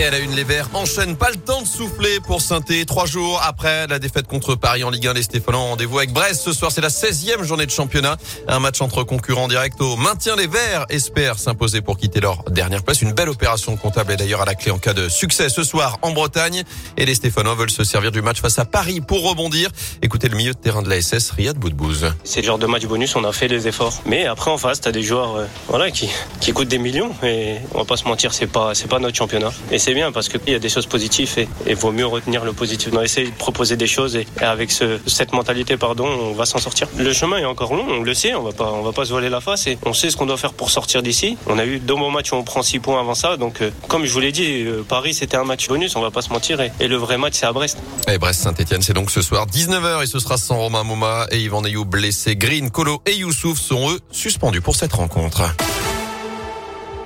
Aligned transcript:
Et 0.00 0.04
à 0.04 0.10
la 0.10 0.18
une, 0.18 0.34
les 0.34 0.44
Verts 0.44 0.70
enchaînent 0.72 1.16
pas 1.16 1.28
le 1.28 1.36
temps 1.36 1.60
de 1.60 1.66
souffler 1.66 2.20
pour 2.20 2.40
Sainté. 2.40 2.86
Trois 2.86 3.04
jours 3.04 3.38
après 3.44 3.86
la 3.86 3.98
défaite 3.98 4.26
contre 4.26 4.54
Paris 4.54 4.82
en 4.82 4.88
Ligue 4.88 5.08
1, 5.08 5.12
les 5.12 5.22
Stéphanois 5.22 5.60
rendez-vous 5.60 5.98
avec 5.98 6.10
Brest. 6.10 6.40
Ce 6.40 6.54
soir, 6.54 6.72
c'est 6.72 6.80
la 6.80 6.88
16e 6.88 7.42
journée 7.42 7.66
de 7.66 7.70
championnat. 7.70 8.16
Un 8.48 8.60
match 8.60 8.80
entre 8.80 9.02
concurrents 9.02 9.46
direct 9.46 9.78
au 9.82 9.96
maintien. 9.96 10.36
Les 10.36 10.46
Verts 10.46 10.86
espèrent 10.88 11.38
s'imposer 11.38 11.82
pour 11.82 11.98
quitter 11.98 12.20
leur 12.20 12.44
dernière 12.44 12.82
place. 12.82 13.02
Une 13.02 13.12
belle 13.12 13.28
opération 13.28 13.76
comptable 13.76 14.12
est 14.12 14.16
d'ailleurs 14.16 14.40
à 14.40 14.46
la 14.46 14.54
clé 14.54 14.70
en 14.70 14.78
cas 14.78 14.94
de 14.94 15.10
succès 15.10 15.50
ce 15.50 15.64
soir 15.64 15.98
en 16.00 16.12
Bretagne. 16.12 16.64
Et 16.96 17.04
les 17.04 17.14
Stéphanois 17.14 17.54
veulent 17.54 17.68
se 17.68 17.84
servir 17.84 18.10
du 18.10 18.22
match 18.22 18.40
face 18.40 18.58
à 18.58 18.64
Paris 18.64 19.02
pour 19.02 19.28
rebondir. 19.28 19.68
Écoutez 20.00 20.30
le 20.30 20.36
milieu 20.38 20.54
de 20.54 20.58
terrain 20.58 20.80
de 20.80 20.88
la 20.88 20.98
SS, 21.02 21.32
Riyad 21.32 21.58
Boudbouz. 21.58 22.06
C'est 22.24 22.40
le 22.40 22.46
genre 22.46 22.58
de 22.58 22.66
match 22.66 22.86
bonus, 22.86 23.16
on 23.16 23.24
a 23.24 23.32
fait 23.32 23.48
des 23.48 23.68
efforts. 23.68 24.00
Mais 24.06 24.24
après, 24.24 24.50
en 24.50 24.56
face, 24.56 24.80
t'as 24.80 24.92
des 24.92 25.02
joueurs, 25.02 25.36
euh, 25.36 25.44
voilà, 25.68 25.90
qui, 25.90 26.08
qui 26.40 26.54
coûtent 26.54 26.68
des 26.68 26.78
millions. 26.78 27.12
Et 27.22 27.56
on 27.74 27.80
va 27.80 27.84
pas 27.84 27.98
se 27.98 28.04
mentir, 28.04 28.32
c'est 28.32 28.46
pas, 28.46 28.74
c'est 28.74 28.88
pas 28.88 28.98
notre 28.98 29.18
championnat. 29.18 29.50
Bien 29.94 30.12
parce 30.12 30.28
qu'il 30.28 30.40
y 30.48 30.54
a 30.54 30.58
des 30.58 30.68
choses 30.68 30.86
positives 30.86 31.32
et 31.36 31.48
il 31.66 31.76
vaut 31.76 31.92
mieux 31.92 32.06
retenir 32.06 32.44
le 32.44 32.52
positif. 32.52 32.90
On 32.92 33.02
essayer 33.02 33.28
de 33.28 33.36
proposer 33.36 33.76
des 33.76 33.86
choses 33.86 34.16
et, 34.16 34.26
avec 34.40 34.70
ce, 34.70 34.98
cette 35.06 35.32
mentalité, 35.32 35.76
pardon, 35.76 36.06
on 36.06 36.32
va 36.32 36.46
s'en 36.46 36.58
sortir. 36.58 36.88
Le 36.96 37.12
chemin 37.12 37.38
est 37.38 37.44
encore 37.44 37.74
long, 37.74 37.86
on 37.88 38.02
le 38.02 38.14
sait, 38.14 38.34
on 38.34 38.42
va 38.42 38.52
pas, 38.52 38.70
on 38.72 38.82
va 38.82 38.92
pas 38.92 39.04
se 39.04 39.10
voiler 39.10 39.28
la 39.28 39.40
face 39.40 39.66
et 39.66 39.78
on 39.84 39.92
sait 39.92 40.10
ce 40.10 40.16
qu'on 40.16 40.26
doit 40.26 40.36
faire 40.36 40.52
pour 40.52 40.70
sortir 40.70 41.02
d'ici. 41.02 41.36
On 41.46 41.58
a 41.58 41.64
eu 41.64 41.78
deux 41.78 41.94
bons 41.94 42.10
matchs 42.10 42.32
où 42.32 42.36
on 42.36 42.44
prend 42.44 42.62
six 42.62 42.78
points 42.78 43.00
avant 43.00 43.14
ça. 43.14 43.36
Donc, 43.36 43.62
euh, 43.62 43.70
comme 43.88 44.04
je 44.04 44.12
vous 44.12 44.20
l'ai 44.20 44.32
dit, 44.32 44.64
euh, 44.64 44.84
Paris, 44.86 45.14
c'était 45.14 45.36
un 45.36 45.44
match 45.44 45.68
bonus, 45.68 45.96
on 45.96 46.00
va 46.00 46.10
pas 46.10 46.22
se 46.22 46.30
mentir. 46.30 46.60
Et, 46.60 46.88
le 46.90 46.96
vrai 46.96 47.18
match, 47.18 47.34
c'est 47.36 47.46
à 47.46 47.52
Brest. 47.52 47.78
Et 48.08 48.18
Brest-Saint-Etienne, 48.18 48.82
c'est 48.82 48.92
donc 48.92 49.10
ce 49.10 49.22
soir 49.22 49.46
19h 49.46 50.02
et 50.02 50.06
ce 50.06 50.18
sera 50.18 50.36
sans 50.36 50.58
Romain 50.58 50.82
Mouma 50.82 51.26
et 51.30 51.38
Yvan 51.38 51.62
Neyou 51.62 51.84
blessés. 51.84 52.34
Green, 52.34 52.70
Colo 52.70 53.00
et 53.06 53.14
Youssouf 53.14 53.58
sont 53.58 53.90
eux 53.90 54.00
suspendus 54.10 54.60
pour 54.60 54.74
cette 54.74 54.92
rencontre. 54.92 55.42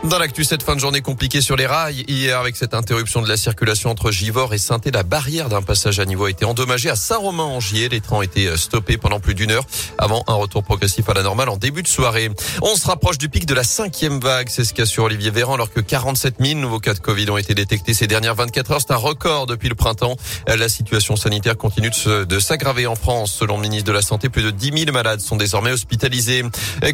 Dans 0.04 0.18
l'actu, 0.18 0.44
cette 0.44 0.62
fin 0.62 0.74
de 0.74 0.80
journée 0.80 1.00
compliquée 1.00 1.40
sur 1.40 1.56
les 1.56 1.64
rails. 1.64 2.04
Hier, 2.08 2.38
avec 2.38 2.56
cette 2.56 2.74
interruption 2.74 3.22
de 3.22 3.28
la 3.28 3.38
circulation 3.38 3.88
entre 3.88 4.10
Givors 4.10 4.52
et 4.52 4.58
saint 4.58 4.78
la 4.92 5.02
barrière 5.02 5.48
d'un 5.48 5.62
passage 5.62 5.98
à 5.98 6.04
niveau 6.04 6.26
a 6.26 6.30
été 6.30 6.44
endommagée 6.44 6.90
à 6.90 6.94
Saint-Romain-en-Gier. 6.94 7.88
Les 7.88 8.02
trains 8.02 8.16
ont 8.16 8.22
été 8.22 8.54
stoppés 8.58 8.98
pendant 8.98 9.18
plus 9.18 9.34
d'une 9.34 9.50
heure 9.50 9.64
avant 9.96 10.22
un 10.26 10.34
retour 10.34 10.62
progressif 10.62 11.08
à 11.08 11.14
la 11.14 11.22
normale 11.22 11.48
en 11.48 11.56
début 11.56 11.82
de 11.82 11.88
soirée. 11.88 12.30
On 12.60 12.76
se 12.76 12.86
rapproche 12.86 13.16
du 13.16 13.30
pic 13.30 13.46
de 13.46 13.54
la 13.54 13.64
cinquième 13.64 14.20
vague. 14.20 14.50
C'est 14.50 14.64
ce 14.64 14.74
qu'a 14.74 14.84
sur 14.84 15.04
Olivier 15.04 15.30
Véran 15.30 15.54
alors 15.54 15.72
que 15.72 15.80
47 15.80 16.34
000 16.38 16.60
nouveaux 16.60 16.80
cas 16.80 16.92
de 16.92 16.98
Covid 16.98 17.30
ont 17.30 17.38
été 17.38 17.54
détectés 17.54 17.94
ces 17.94 18.06
dernières 18.06 18.34
24 18.34 18.72
heures. 18.72 18.80
C'est 18.80 18.92
un 18.92 18.96
record 18.96 19.46
depuis 19.46 19.70
le 19.70 19.74
printemps. 19.74 20.16
La 20.46 20.68
situation 20.68 21.16
sanitaire 21.16 21.56
continue 21.56 21.90
de 22.04 22.38
s'aggraver 22.40 22.86
en 22.86 22.94
France. 22.94 23.32
Selon 23.32 23.56
le 23.56 23.62
ministre 23.62 23.86
de 23.86 23.92
la 23.92 24.02
Santé, 24.02 24.28
plus 24.28 24.42
de 24.42 24.50
10 24.50 24.80
000 24.80 24.92
malades 24.92 25.20
sont 25.20 25.36
désormais 25.36 25.72
hospitalisés. 25.72 26.42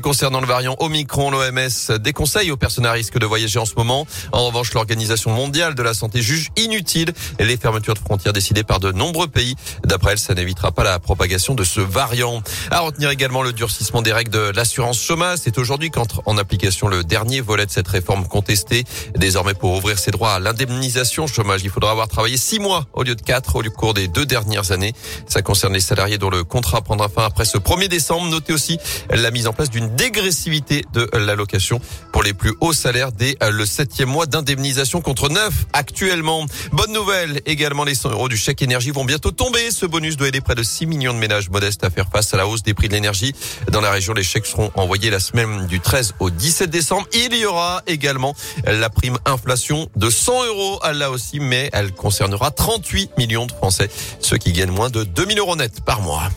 Concernant 0.01 0.41
le 0.41 0.47
variant 0.47 0.77
Omicron, 0.79 1.33
l'OMS 1.33 1.99
déconseille 1.99 2.53
aux 2.53 2.57
personnes 2.57 2.87
risque 3.01 3.19
de 3.19 3.25
voyager 3.25 3.59
en 3.59 3.65
ce 3.65 3.77
moment. 3.79 4.07
En 4.31 4.45
revanche, 4.45 4.75
l'Organisation 4.75 5.31
mondiale 5.31 5.75
de 5.75 5.83
la 5.83 5.95
santé 5.95 6.21
juge 6.21 6.51
inutile 6.59 7.15
les 7.39 7.57
fermetures 7.57 7.95
de 7.95 7.99
frontières 7.99 8.35
décidées 8.35 8.63
par 8.63 8.79
de 8.79 8.93
nombreux 8.93 9.27
pays. 9.27 9.55
D'après 9.87 10.13
elle, 10.13 10.19
ça 10.19 10.35
n'évitera 10.35 10.71
pas 10.71 10.85
la 10.85 10.99
propagation 10.99 11.55
de 11.55 11.65
ce 11.65 11.81
variant. 11.81 12.43
À 12.71 12.81
retenir 12.81 13.09
également 13.09 13.43
le 13.43 13.55
durcissement 13.55 14.03
des 14.03 14.13
règles 14.13 14.33
de 14.33 14.53
l'assurance 14.55 15.01
chômage. 15.01 15.39
C'est 15.43 15.57
aujourd'hui 15.57 15.91
qu'entre 15.91 16.21
en 16.27 16.37
application 16.37 16.89
le 16.89 17.03
dernier 17.03 17.41
volet 17.41 17.65
de 17.65 17.71
cette 17.71 17.89
réforme 17.89 18.29
contestée. 18.29 18.85
Désormais, 19.17 19.55
pour 19.55 19.73
ouvrir 19.73 19.99
ses 19.99 20.11
droits 20.11 20.35
à 20.35 20.41
l'indemnisation 20.41 21.27
chômage, 21.27 21.63
il 21.65 21.71
faudra 21.71 21.93
avoir 21.93 22.09
travaillé 22.09 22.37
six 22.37 22.59
mois 22.59 22.87
au 22.93 23.03
lieu 23.03 23.15
de 23.15 23.23
quatre 23.23 23.57
au 23.57 23.63
cours 23.71 23.95
des 23.95 24.09
deux 24.09 24.27
dernières 24.27 24.73
années. 24.73 24.93
Ça 25.27 25.41
concerne 25.41 25.73
les 25.73 25.81
salariés 25.81 26.19
dont 26.19 26.29
le 26.29 26.45
contrat 26.45 26.83
prendra 26.83 27.09
fin 27.09 27.25
après 27.25 27.47
ce 27.47 27.57
1er 27.57 27.89
décembre. 27.89 28.29
Notez 28.29 28.53
aussi 28.53 28.79
la 29.11 29.31
mise 29.31 29.47
en 29.47 29.55
place 29.55 29.71
d'une 29.71 29.89
dégressivité 29.97 30.85
de 30.93 31.09
l'allocation 31.15 31.81
pour 32.13 32.23
les 32.23 32.35
plus 32.35 32.53
hauts 32.61 32.75
salaires 32.75 32.90
dès 32.93 33.37
euh, 33.43 33.51
le 33.51 33.67
septième 33.67 34.09
mois 34.09 34.27
d'indemnisation 34.27 35.01
contre 35.01 35.29
neuf 35.29 35.53
actuellement. 35.73 36.45
Bonne 36.73 36.93
nouvelle 36.93 37.41
également, 37.47 37.85
les 37.85 37.95
100 37.95 38.11
euros 38.11 38.29
du 38.29 38.37
chèque 38.37 38.63
énergie 38.63 38.91
vont 38.91 39.05
bientôt 39.05 39.31
tomber. 39.31 39.71
Ce 39.71 39.87
bonus 39.87 40.17
doit 40.17 40.29
aider 40.29 40.41
près 40.41 40.57
de 40.57 40.63
6 40.63 40.87
millions 40.87 41.15
de 41.15 41.19
ménages 41.19 41.51
modestes 41.51 41.85
à 41.85 41.91
faire 41.91 42.07
face 42.13 42.35
à 42.35 42.37
la 42.37 42.47
hausse 42.47 42.63
des 42.63 42.75
prix 42.75 42.89
de 42.89 42.95
l'énergie. 42.95 43.33
Dans 43.71 43.81
la 43.81 43.91
région, 43.91 44.13
les 44.13 44.25
chèques 44.25 44.47
seront 44.47 44.73
envoyés 44.75 45.11
la 45.11 45.21
semaine 45.21 45.67
du 45.67 45.81
13 45.81 46.15
au 46.19 46.31
17 46.31 46.69
décembre. 46.69 47.07
Il 47.13 47.37
y 47.37 47.47
aura 47.47 47.83
également 47.87 48.35
la 48.65 48.91
prime 48.91 49.19
inflation 49.25 49.89
de 49.95 50.11
100 50.11 50.47
euros, 50.47 50.81
là 50.93 51.11
aussi, 51.11 51.39
mais 51.39 51.71
elle 51.73 51.93
concernera 51.93 52.51
38 52.51 53.17
millions 53.19 53.47
de 53.47 53.53
Français, 53.53 53.89
ceux 54.21 54.37
qui 54.37 54.53
gagnent 54.53 54.73
moins 54.73 54.91
de 54.91 55.05
2000 55.05 55.39
euros 55.39 55.57
net 55.57 55.81
par 55.85 56.01
mois. 56.01 56.31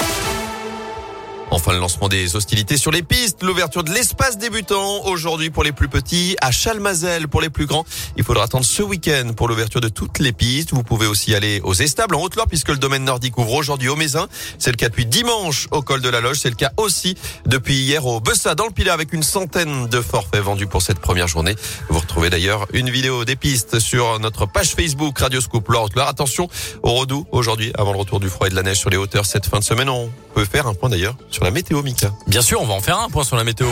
Enfin, 1.51 1.71
le 1.71 1.79
lancement 1.79 2.09
des 2.09 2.35
hostilités 2.35 2.77
sur 2.77 2.91
les 2.91 3.03
pistes, 3.03 3.43
l'ouverture 3.43 3.83
de 3.83 3.91
l'espace 3.91 4.37
débutant 4.37 5.05
aujourd'hui 5.05 5.51
pour 5.51 5.63
les 5.63 5.71
plus 5.71 5.87
petits, 5.87 6.35
à 6.41 6.51
Chalmazel 6.51 7.27
pour 7.27 7.41
les 7.41 7.49
plus 7.49 7.67
grands. 7.67 7.85
Il 8.17 8.23
faudra 8.23 8.45
attendre 8.45 8.65
ce 8.65 8.81
week-end 8.81 9.33
pour 9.37 9.47
l'ouverture 9.47 9.79
de 9.79 9.87
toutes 9.87 10.19
les 10.19 10.31
pistes. 10.31 10.73
Vous 10.73 10.83
pouvez 10.83 11.05
aussi 11.05 11.35
aller 11.35 11.61
aux 11.63 11.75
Estables 11.75 12.15
en 12.15 12.21
Haute-Loire 12.21 12.47
puisque 12.47 12.69
le 12.69 12.77
domaine 12.77 13.03
nordique 13.03 13.37
ouvre 13.37 13.53
aujourd'hui 13.53 13.87
au 13.87 13.95
Mézin. 13.95 14.27
C'est 14.57 14.71
le 14.71 14.77
cas 14.77 14.89
depuis 14.89 15.05
dimanche 15.05 15.67
au 15.71 15.83
col 15.83 16.01
de 16.01 16.09
la 16.09 16.21
Loge. 16.21 16.39
C'est 16.41 16.49
le 16.49 16.55
cas 16.55 16.71
aussi 16.77 17.15
depuis 17.45 17.75
hier 17.75 18.05
au 18.05 18.19
Bessa 18.19 18.55
dans 18.55 18.65
le 18.65 18.71
Pilat 18.71 18.93
avec 18.93 19.13
une 19.13 19.23
centaine 19.23 19.87
de 19.87 20.01
forfaits 20.01 20.41
vendus 20.41 20.67
pour 20.67 20.81
cette 20.81 20.99
première 20.99 21.27
journée. 21.27 21.55
Vous 21.89 21.99
retrouvez 21.99 22.31
d'ailleurs 22.31 22.65
une 22.73 22.89
vidéo 22.89 23.25
des 23.25 23.35
pistes 23.35 23.79
sur 23.79 24.19
notre 24.19 24.47
page 24.47 24.73
Facebook 24.75 25.19
Radio 25.19 25.39
Scoop 25.39 25.69
Loire. 25.69 25.87
Attention 25.97 26.49
au 26.81 26.93
redoux 26.93 27.27
aujourd'hui 27.31 27.71
avant 27.77 27.91
le 27.91 27.99
retour 27.99 28.19
du 28.19 28.29
froid 28.29 28.47
et 28.47 28.49
de 28.49 28.55
la 28.55 28.63
neige 28.63 28.79
sur 28.79 28.89
les 28.89 28.97
hauteurs 28.97 29.25
cette 29.25 29.45
fin 29.45 29.59
de 29.59 29.63
semaine. 29.63 29.89
Peut 30.33 30.45
faire 30.45 30.67
un 30.67 30.73
point 30.73 30.89
d'ailleurs 30.89 31.15
sur 31.29 31.43
la 31.43 31.51
météo, 31.51 31.81
Mika. 31.81 32.11
Bien 32.27 32.41
sûr, 32.41 32.61
on 32.61 32.65
va 32.65 32.73
en 32.73 32.81
faire 32.81 32.99
un 32.99 33.09
point 33.09 33.23
sur 33.23 33.35
la 33.35 33.43
météo. 33.43 33.67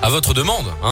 À 0.00 0.10
votre 0.10 0.32
demande. 0.32 0.64
Hein. 0.68 0.86